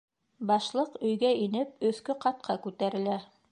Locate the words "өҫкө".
1.91-2.17